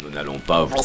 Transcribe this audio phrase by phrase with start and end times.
[0.00, 0.76] Nous n'allons pas vous...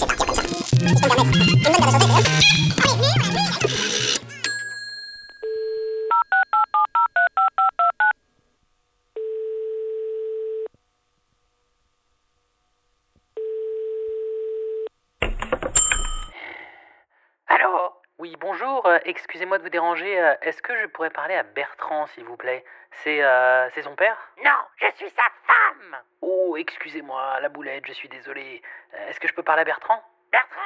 [17.49, 17.93] Allô
[18.27, 20.19] Oui, bonjour, euh, excusez-moi de vous déranger.
[20.19, 22.65] euh, Est-ce que je pourrais parler à Bertrand, s'il vous plaît?
[22.91, 24.17] C'est euh, c'est son père?
[24.43, 25.95] Non, je suis sa femme!
[26.19, 28.61] Oh, excusez-moi, la boulette, je suis désolé.
[28.95, 30.03] Euh, Est-ce que je peux parler à Bertrand?
[30.29, 30.59] Bertrand!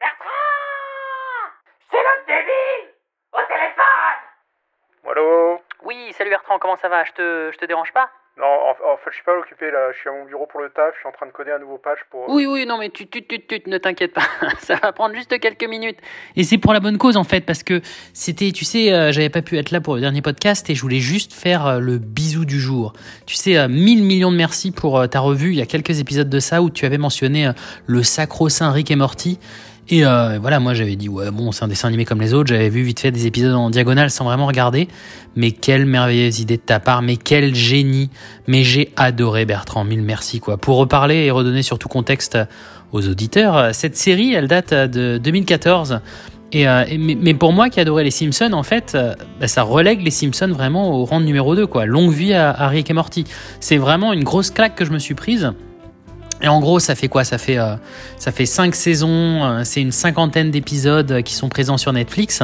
[0.00, 1.52] Bertrand!
[1.90, 2.94] C'est le débile
[3.34, 7.02] Au téléphone Allô Oui, salut Bertrand, comment ça va?
[7.04, 8.10] Je te, je te dérange pas?
[8.36, 9.90] Non, en, en fait, je suis pas occupé là.
[9.90, 10.92] Je suis à mon bureau pour le taf.
[10.94, 12.28] Je suis en train de coder un nouveau patch pour.
[12.28, 14.28] Oui, oui, non, mais tu, tu, tu, tu ne t'inquiète pas,
[14.58, 15.96] ça va prendre juste quelques minutes.
[16.36, 17.80] Et c'est pour la bonne cause en fait, parce que
[18.12, 20.82] c'était, tu sais, euh, j'avais pas pu être là pour le dernier podcast et je
[20.82, 22.92] voulais juste faire euh, le bisou du jour.
[23.26, 25.52] Tu sais, euh, mille millions de merci pour euh, ta revue.
[25.52, 27.52] Il y a quelques épisodes de ça où tu avais mentionné euh,
[27.86, 29.40] le sacro-saint Rick et Morty.
[29.90, 32.48] Et euh, voilà, moi j'avais dit, ouais, bon, c'est un dessin animé comme les autres.
[32.48, 34.88] J'avais vu vite fait des épisodes en diagonale sans vraiment regarder.
[35.34, 38.10] Mais quelle merveilleuse idée de ta part, mais quel génie.
[38.46, 40.56] Mais j'ai adoré Bertrand, mille merci quoi.
[40.58, 42.38] Pour reparler et redonner surtout contexte
[42.92, 46.00] aux auditeurs, cette série, elle date de 2014.
[46.52, 50.02] Et, euh, mais pour moi qui adorais les Simpsons, en fait, euh, bah, ça relègue
[50.02, 51.84] les Simpsons vraiment au rang de numéro 2, quoi.
[51.84, 53.24] Longue vie à, à Rick et Morty.
[53.60, 55.52] C'est vraiment une grosse claque que je me suis prise.
[56.40, 57.24] Et en gros, ça fait quoi?
[57.24, 57.74] Ça fait euh,
[58.16, 62.42] ça fait cinq saisons, euh, c'est une cinquantaine d'épisodes euh, qui sont présents sur Netflix.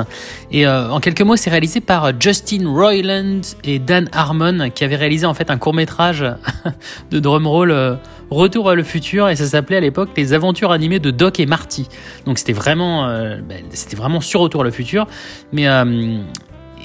[0.50, 5.26] Et en quelques mots, c'est réalisé par Justin Roiland et Dan Harmon, qui avaient réalisé
[5.26, 6.24] en fait un court métrage
[7.10, 7.98] de drumroll
[8.30, 11.46] Retour à le futur, et ça s'appelait à l'époque Les aventures animées de Doc et
[11.46, 11.88] Marty.
[12.24, 15.06] Donc c'était vraiment ben, c'était vraiment sur Retour à le futur,
[15.52, 15.66] mais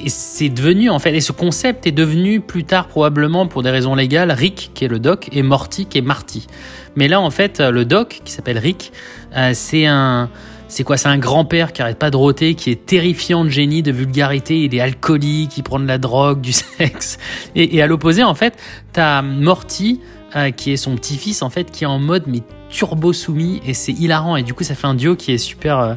[0.04, 3.70] et c'est devenu en fait, et ce concept est devenu plus tard probablement pour des
[3.70, 6.48] raisons légales, Rick qui est le Doc et Morty qui est Marty.
[6.96, 8.92] Mais là en fait, le Doc qui s'appelle Rick,
[9.36, 10.30] euh, c'est un
[10.70, 10.98] c'est quoi?
[10.98, 14.64] C'est un grand-père qui arrête pas de rôter, qui est terrifiant de génie, de vulgarité.
[14.64, 17.18] Il est alcoolique, il prend de la drogue, du sexe.
[17.56, 18.54] Et, à l'opposé, en fait,
[18.94, 20.00] t'as Morty,
[20.36, 23.62] euh, qui est son petit-fils, en fait, qui est en mode mais turbo soumis.
[23.66, 24.36] Et c'est hilarant.
[24.36, 25.94] Et du coup, ça fait un duo qui est super, euh,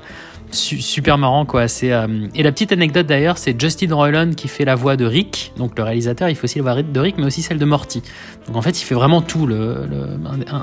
[0.53, 1.67] su- super marrant, quoi.
[1.69, 5.05] C'est euh, et la petite anecdote d'ailleurs, c'est Justin Roiland qui fait la voix de
[5.05, 6.29] Rick, donc le réalisateur.
[6.29, 8.03] Il fait aussi la voix de Rick, mais aussi celle de Morty.
[8.47, 9.77] Donc en fait, il fait vraiment tout, le,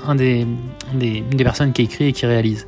[0.07, 0.45] un, des,
[0.93, 2.67] des, des personnes qui écrit et qui réalise.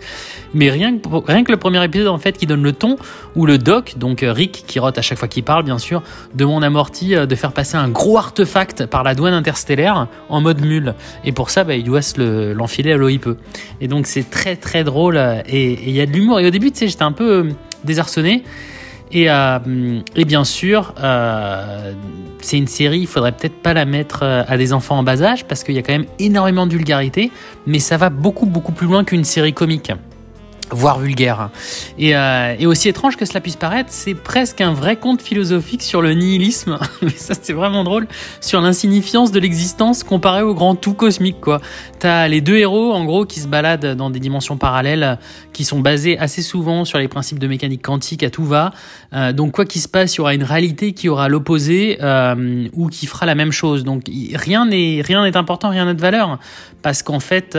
[0.53, 2.97] Mais rien que, rien que le premier épisode en fait qui donne le ton,
[3.35, 6.01] où le doc, donc euh, Rick, qui rote à chaque fois qu'il parle bien sûr,
[6.33, 10.41] demande à Morty euh, de faire passer un gros artefact par la douane interstellaire en
[10.41, 10.93] mode mule.
[11.23, 13.29] Et pour ça, bah, il doit se le- l'enfiler à l'OIPE.
[13.81, 15.17] Et donc c'est très très drôle
[15.47, 16.39] et et il y a de l'humour.
[16.39, 17.49] Et au début, tu sais, j'étais un peu euh,
[17.83, 18.43] désarçonné.
[19.11, 21.91] Et, euh, et bien sûr, euh,
[22.39, 25.45] c'est une série, il faudrait peut-être pas la mettre à des enfants en bas âge
[25.45, 27.29] parce qu'il y a quand même énormément de vulgarité,
[27.67, 29.91] mais ça va beaucoup beaucoup plus loin qu'une série comique
[30.71, 31.49] voire vulgaire.
[31.97, 35.83] Et, euh, et aussi étrange que cela puisse paraître, c'est presque un vrai conte philosophique
[35.83, 36.79] sur le nihilisme.
[37.01, 38.07] Mais ça, c'est vraiment drôle.
[38.39, 41.61] Sur l'insignifiance de l'existence comparée au grand tout cosmique, quoi.
[41.99, 45.19] T'as les deux héros, en gros, qui se baladent dans des dimensions parallèles,
[45.53, 48.71] qui sont basées assez souvent sur les principes de mécanique quantique à tout va.
[49.13, 52.67] Euh, donc, quoi qu'il se passe, il y aura une réalité qui aura l'opposé euh,
[52.73, 53.83] ou qui fera la même chose.
[53.83, 56.39] Donc, rien n'est rien n'est important, rien n'a de valeur,
[56.81, 57.57] parce qu'en fait.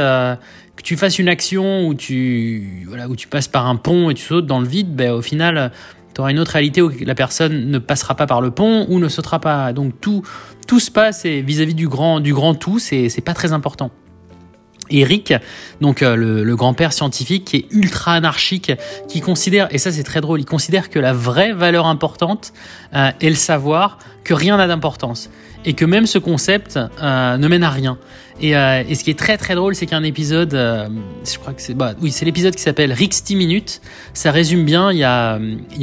[0.76, 4.14] Que tu fasses une action où tu, voilà, où tu passes par un pont et
[4.14, 5.70] tu sautes dans le vide, ben, au final,
[6.14, 8.98] tu auras une autre réalité où la personne ne passera pas par le pont ou
[8.98, 9.72] ne sautera pas.
[9.72, 10.22] Donc tout,
[10.66, 13.90] tout se passe vis-à-vis du grand, du grand tout, c'est pas très important.
[14.90, 15.32] Et Rick,
[15.80, 18.72] donc euh, le, le grand-père scientifique qui est ultra anarchique,
[19.08, 22.52] qui considère, et ça c'est très drôle, il considère que la vraie valeur importante
[22.94, 25.30] euh, est le savoir, que rien n'a d'importance.
[25.64, 27.96] Et que même ce concept euh, ne mène à rien.
[28.42, 30.88] Et, euh, et ce qui est très très drôle, c'est qu'un épisode, euh,
[31.24, 33.80] je crois que c'est, bah, oui, c'est l'épisode qui s'appelle Rick 10 minutes.
[34.14, 34.90] Ça résume bien.
[34.90, 35.38] Il y a,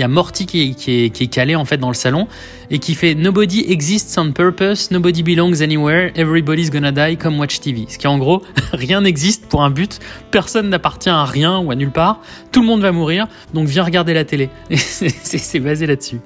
[0.10, 2.28] Morty qui est, calé en fait dans le salon
[2.70, 7.62] et qui fait Nobody exists on purpose, nobody belongs anywhere, everybody's gonna die, come watch
[7.62, 7.86] TV.
[7.88, 8.44] Ce qui en gros,
[8.74, 10.00] rien n'existe pour un but,
[10.30, 13.84] personne n'appartient à rien ou à nulle part, tout le monde va mourir, donc viens
[13.84, 14.50] regarder la télé.
[14.76, 16.20] C'est- basé là-dessus.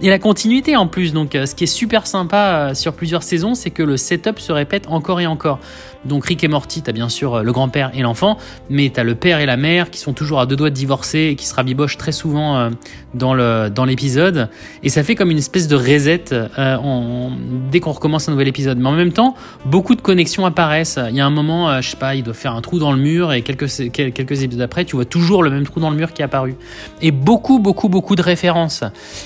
[0.00, 3.54] Et la continuité en plus, donc euh, ce qui est super sympa sur plusieurs saisons,
[3.54, 5.58] c'est que le setup se répète encore et encore.
[6.04, 8.38] Donc Rick et Morty, t'as bien sûr euh, le grand-père et l'enfant,
[8.70, 11.28] mais t'as le père et la mère qui sont toujours à deux doigts de divorcer
[11.32, 12.70] et qui se rabibochent très souvent euh,
[13.14, 13.34] dans
[13.70, 14.48] dans l'épisode.
[14.82, 17.32] Et ça fait comme une espèce de reset euh, en-
[17.70, 18.78] dès qu'on recommence un nouvel épisode.
[18.78, 19.34] Mais en même temps,
[19.64, 20.98] beaucoup de connexions apparaissent.
[21.08, 22.98] Il y a un moment, je sais pas, il doit faire un trou dans le
[22.98, 25.96] mur et quelques quel- quelques épisodes après, tu vois toujours le même trou dans le
[25.96, 26.54] mur qui est apparu.
[27.02, 28.84] Et beaucoup, beaucoup, beaucoup de références.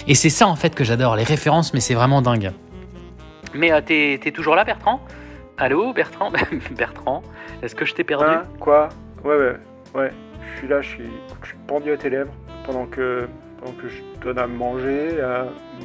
[0.08, 2.52] Et c'est ça en fait que j'adore, les références, mais c'est vraiment dingue.
[3.54, 5.00] Mais euh, t'es toujours là, Bertrand?
[5.60, 6.32] Allô, Bertrand?
[6.76, 7.22] Bertrand,
[7.62, 8.24] est-ce que je t'ai perdu?
[8.26, 8.88] Hein Quoi?
[9.22, 9.56] Ouais, ouais,
[9.94, 10.10] ouais.
[10.54, 11.04] Je suis là, je suis,
[11.42, 12.32] je suis pendu à tes lèvres
[12.64, 13.28] pendant que,
[13.60, 15.44] pendant que je donne à manger à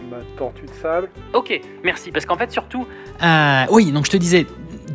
[0.09, 1.09] ma tortue de sable.
[1.33, 2.11] Ok, merci.
[2.11, 2.87] Parce qu'en fait, surtout.
[3.21, 4.45] Euh, oui, donc je te disais,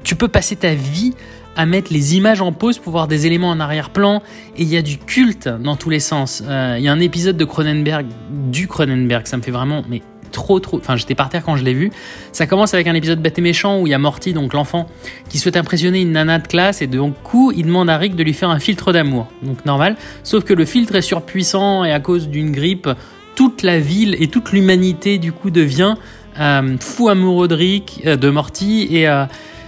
[0.03, 1.15] tu peux passer ta vie
[1.57, 4.23] à mettre les images en pause pour voir des éléments en arrière-plan.
[4.57, 6.43] Et il y a du culte dans tous les sens.
[6.49, 9.85] Euh, Il y a un épisode de Cronenberg, du Cronenberg, ça me fait vraiment.
[9.91, 10.01] Mais
[10.31, 11.91] trop trop enfin j'étais par terre quand je l'ai vu.
[12.33, 14.87] Ça commence avec un épisode bête et méchant où il y a Morty donc l'enfant
[15.29, 18.23] qui souhaite impressionner une nana de classe et de coup il demande à Rick de
[18.23, 19.29] lui faire un filtre d'amour.
[19.43, 19.97] Donc normal.
[20.23, 22.89] Sauf que le filtre est surpuissant et à cause d'une grippe
[23.35, 25.95] toute la ville et toute l'humanité du coup devient
[26.39, 29.25] euh, fou amoureux de Rick euh, de Morty et euh,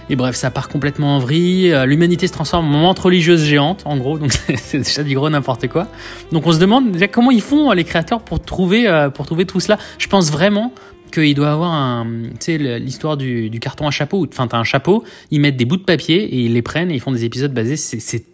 [0.09, 1.71] et bref, ça part complètement en vrille.
[1.71, 4.19] Euh, L'humanité se transforme en menthe religieuse géante, en gros.
[4.19, 5.87] Donc c'est déjà du gros n'importe quoi.
[6.31, 9.45] Donc on se demande déjà comment ils font les créateurs pour trouver euh, pour trouver
[9.45, 9.77] tout cela.
[9.97, 10.73] Je pense vraiment
[11.13, 12.05] qu'il doit avoir un,
[12.39, 14.25] tu sais, l'histoire du, carton à chapeau.
[14.31, 16.95] Enfin, t'as un chapeau, ils mettent des bouts de papier et ils les prennent et
[16.95, 17.77] ils font des épisodes basés.
[17.77, 18.25] C'est,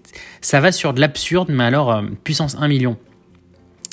[0.42, 2.98] ça va sur de l'absurde, mais alors euh, puissance 1 million.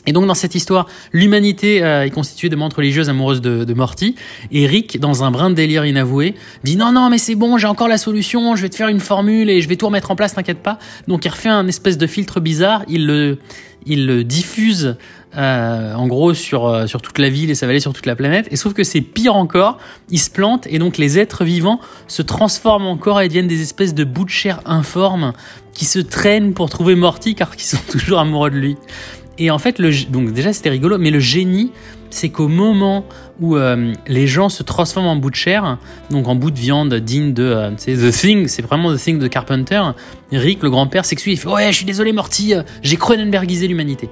[0.07, 4.15] Et donc dans cette histoire, l'humanité euh, est constituée de mentes religieuses amoureuses de, Morty.
[4.53, 7.67] Et Rick, dans un brin de délire inavoué, dit non non mais c'est bon, j'ai
[7.67, 10.17] encore la solution, je vais te faire une formule et je vais tout remettre en
[10.17, 10.79] place, t'inquiète pas.
[11.09, 14.97] Donc il refait un espèce de filtre bizarre, il le, diffuse
[15.37, 18.07] euh, en gros sur, euh, sur toute la ville et ça va aller sur toute
[18.07, 18.49] la planète.
[18.51, 19.79] Et sauf que c'est pire encore,
[20.11, 23.95] il se plante et donc les êtres vivants se transforment encore et deviennent des espèces
[23.95, 25.33] de bouts de chair informes
[25.75, 28.77] qui se traînent pour trouver Morty car ils sont toujours amoureux de lui.
[29.39, 29.81] Et en fait,
[30.11, 31.73] donc déjà c'était rigolo, mais le génie,
[32.11, 33.05] c'est qu'au moment
[33.41, 35.79] où euh, les gens se transforment en bout de chair,
[36.11, 39.29] donc en bout de viande digne de euh, The Thing, c'est vraiment The Thing de
[39.29, 39.83] Carpenter,
[40.33, 44.09] Rick, le grand-père, s'excuse, il fait Ouais, je suis désolé, Morty, euh, j'ai Cronenbergisé l'humanité.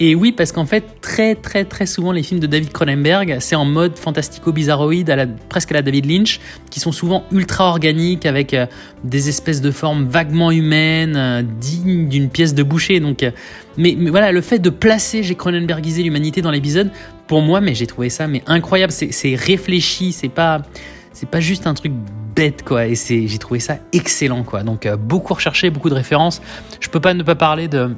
[0.00, 3.56] Et oui, parce qu'en fait, très très très souvent, les films de David Cronenberg, c'est
[3.56, 6.40] en mode fantastico-bizarroïde, presque à la David Lynch,
[6.70, 8.66] qui sont souvent ultra organiques, avec euh,
[9.02, 13.00] des espèces de formes vaguement humaines, euh, dignes d'une pièce de boucher.
[13.00, 13.32] Donc, euh,
[13.76, 16.92] mais, mais, voilà, le fait de placer J'ai Cronenbergisé l'humanité dans l'épisode,
[17.26, 18.92] pour moi, mais j'ai trouvé ça mais incroyable.
[18.92, 20.62] C'est réfléchi, c'est pas
[21.12, 21.92] c'est pas juste un truc
[22.36, 26.40] bête quoi et c'est j'ai trouvé ça excellent quoi donc beaucoup recherché beaucoup de références
[26.78, 27.90] je peux pas ne pas parler de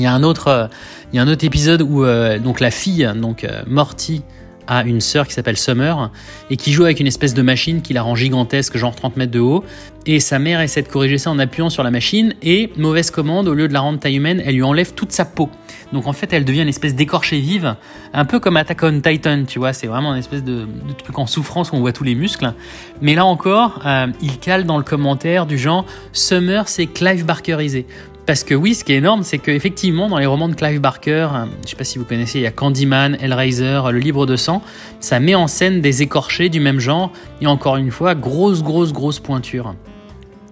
[0.00, 0.66] il y a un autre euh,
[1.12, 4.22] il y a un autre épisode où euh, donc la fille donc euh, Morty
[4.66, 6.10] a une sœur qui s'appelle Summer
[6.48, 9.32] et qui joue avec une espèce de machine qui la rend gigantesque, genre 30 mètres
[9.32, 9.64] de haut.
[10.06, 13.48] Et sa mère essaie de corriger ça en appuyant sur la machine et mauvaise commande,
[13.48, 15.50] au lieu de la rendre taille humaine, elle lui enlève toute sa peau.
[15.92, 17.74] Donc en fait, elle devient une espèce d'écorchée vive,
[18.14, 19.72] un peu comme Attack on Titan, tu vois.
[19.72, 20.68] C'est vraiment une espèce de,
[21.02, 22.52] truc en souffrance où on voit tous les muscles.
[23.02, 23.82] Mais là encore,
[24.22, 27.86] il cale dans le commentaire du genre Summer, c'est Clive Barkerisé.
[28.30, 31.26] Parce que oui, ce qui est énorme, c'est qu'effectivement, dans les romans de Clive Barker,
[31.34, 34.36] euh, je sais pas si vous connaissez, il y a Candyman, Hellraiser, Le Livre de
[34.36, 34.62] Sang,
[35.00, 37.10] ça met en scène des écorchés du même genre,
[37.40, 39.74] et encore une fois, grosse, grosse, grosse pointure.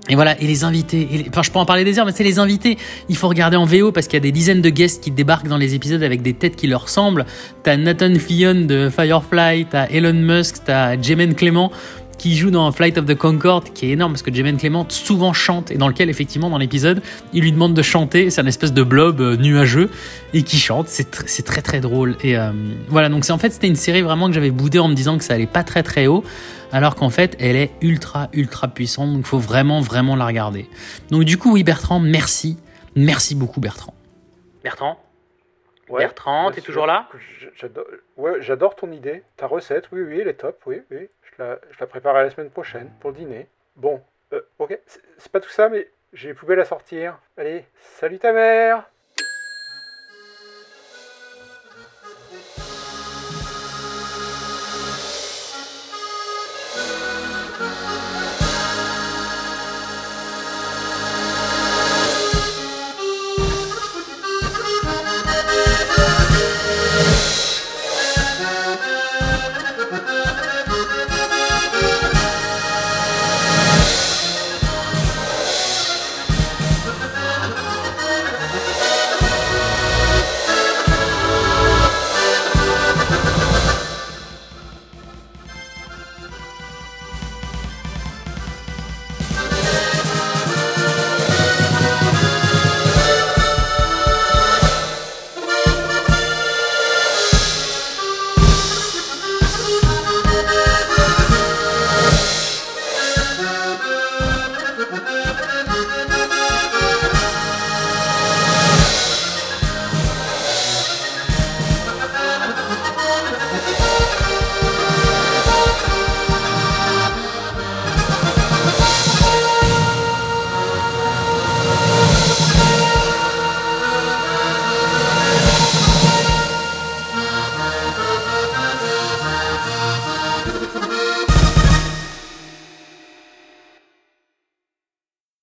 [0.09, 2.41] Et voilà, et les invités, enfin je peux en parler des heures, mais c'est les
[2.41, 2.79] invités,
[3.09, 5.47] il faut regarder en VO parce qu'il y a des dizaines de guests qui débarquent
[5.47, 7.27] dans les épisodes avec des têtes qui leur ressemblent.
[7.63, 11.71] T'as Nathan Fillion de Firefly, t'as Elon Musk, t'as Jemaine Clément
[12.19, 15.33] qui joue dans Flight of the Concorde, qui est énorme parce que Jemaine Clément souvent
[15.33, 17.01] chante et dans lequel effectivement dans l'épisode
[17.33, 19.91] il lui demande de chanter, c'est un espèce de blob euh, nuageux
[20.35, 22.51] et qui chante, c'est tr c'est très très drôle et euh,
[22.89, 25.17] voilà donc c'est en fait c'était une série vraiment que j'avais boudé en me disant
[25.17, 26.25] que ça allait pas très très haut
[26.73, 30.69] alors qu'en fait elle est ultra ultra puissante donc faut vraiment vraiment la regarder.
[31.11, 32.59] Donc du coup oui Bertrand merci
[32.97, 33.95] merci beaucoup Bertrand.
[34.65, 34.99] Bertrand?
[35.89, 37.09] Ouais, Bertrand, t'es toujours là?
[37.55, 37.87] J'adore
[38.73, 39.23] ouais, ton idée.
[39.37, 41.09] Ta recette, oui, oui, elle est top, oui, oui.
[41.23, 43.47] Je la, je la préparerai la semaine prochaine pour le dîner.
[43.77, 44.03] Bon,
[44.33, 47.19] euh, ok, c'est pas tout ça, mais j'ai les poubelles à sortir.
[47.37, 48.85] Allez, salut ta mère